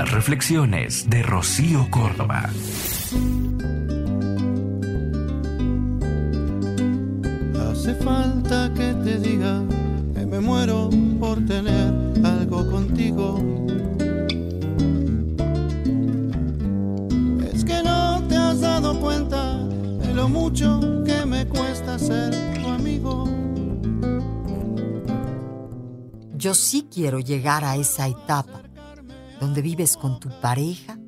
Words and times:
Las 0.00 0.12
reflexiones 0.12 1.10
de 1.10 1.22
Rocío 1.22 1.86
Córdoba. 1.90 2.48
Hace 7.70 7.94
falta 7.96 8.72
que 8.74 8.94
te 9.04 9.18
diga 9.18 9.62
que 10.14 10.24
me 10.24 10.40
muero 10.40 10.88
por 11.20 11.44
tener 11.44 11.92
algo 12.24 12.70
contigo 12.70 13.44
cuenta 19.02 19.58
de 19.58 20.14
lo 20.14 20.30
mucho 20.30 20.80
que 21.04 21.26
me 21.26 21.46
cuesta 21.46 21.98
ser 21.98 22.54
tu 22.54 22.68
amigo. 22.68 23.28
Yo 26.36 26.54
sí 26.54 26.88
quiero 26.90 27.20
llegar 27.20 27.64
a 27.64 27.76
esa 27.76 28.08
etapa 28.08 28.69
donde 29.40 29.62
vives 29.62 29.96
con 29.96 30.20
tu 30.20 30.28
pareja, 30.40 30.98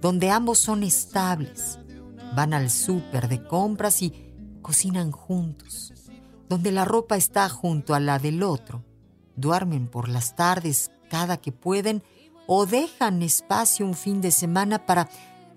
donde 0.00 0.30
ambos 0.30 0.58
son 0.58 0.82
estables, 0.82 1.78
van 2.34 2.54
al 2.54 2.70
súper 2.70 3.28
de 3.28 3.42
compras 3.44 4.02
y 4.02 4.32
cocinan 4.62 5.10
juntos, 5.10 5.92
donde 6.48 6.72
la 6.72 6.84
ropa 6.84 7.16
está 7.16 7.48
junto 7.48 7.94
a 7.94 8.00
la 8.00 8.18
del 8.18 8.42
otro, 8.42 8.84
duermen 9.36 9.88
por 9.88 10.08
las 10.08 10.36
tardes 10.36 10.90
cada 11.10 11.38
que 11.38 11.52
pueden 11.52 12.02
o 12.46 12.66
dejan 12.66 13.22
espacio 13.22 13.84
un 13.84 13.94
fin 13.94 14.20
de 14.20 14.30
semana 14.30 14.86
para 14.86 15.08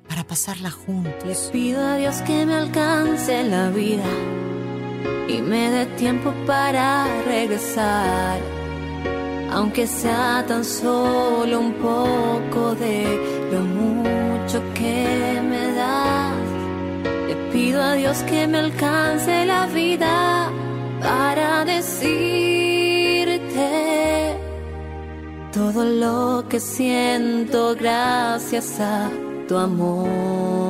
para 0.08 0.24
pasarla 0.24 0.72
juntos. 0.72 1.24
Le 1.26 1.52
pido 1.52 1.82
a 1.82 1.96
Dios 1.98 2.18
que 2.22 2.46
me 2.46 2.56
alcance 2.56 3.44
la 3.44 3.70
vida 3.70 4.04
y 5.28 5.42
me 5.42 5.70
dé 5.70 5.86
tiempo 5.98 6.34
para 6.46 7.08
regresar, 7.24 8.40
aunque 9.54 9.86
sea 9.86 10.44
tan 10.48 10.66
solo 10.66 11.60
un 11.60 11.74
poco 11.74 12.76
de 12.76 13.06
lo 13.52 13.60
mucho 13.62 14.62
que 14.74 15.42
me 15.50 15.74
das. 15.74 16.36
Le 17.28 17.36
pido 17.52 17.82
a 17.82 17.94
Dios 17.94 18.24
que 18.24 18.48
me 18.48 18.58
alcance 18.58 19.46
la 19.46 19.68
vida 19.68 20.52
para 21.02 21.66
decirte 21.66 22.34
todo 25.52 25.86
lo 25.86 26.46
que 26.50 26.60
siento 26.60 27.76
gracias 27.76 28.80
a 28.80 29.12
tu 29.48 29.56
amor. 29.58 30.64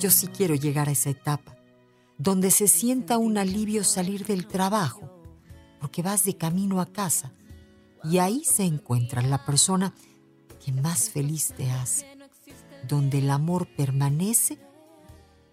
Yo 0.00 0.10
sí 0.10 0.28
quiero 0.28 0.54
llegar 0.54 0.88
a 0.88 0.92
esa 0.92 1.10
etapa, 1.10 1.57
donde 2.18 2.50
se 2.50 2.68
sienta 2.68 3.16
un 3.16 3.38
alivio 3.38 3.84
salir 3.84 4.26
del 4.26 4.46
trabajo, 4.46 5.22
porque 5.80 6.02
vas 6.02 6.24
de 6.24 6.36
camino 6.36 6.80
a 6.80 6.86
casa 6.86 7.32
y 8.04 8.18
ahí 8.18 8.44
se 8.44 8.64
encuentra 8.64 9.22
la 9.22 9.44
persona 9.44 9.94
que 10.64 10.72
más 10.72 11.10
feliz 11.10 11.54
te 11.56 11.70
hace, 11.70 12.06
donde 12.86 13.18
el 13.18 13.30
amor 13.30 13.68
permanece 13.76 14.58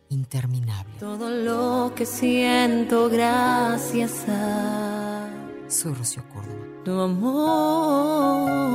interminable. 0.10 0.94
Todo 1.00 1.30
lo 1.30 1.94
que 1.96 2.06
siento 2.06 3.10
gracias 3.10 4.26
a... 4.28 5.30
Soy 5.68 5.94
Rocío 5.94 6.24
Córdoba. 6.30 6.66
Tu 6.84 7.00
amor. 7.00 8.75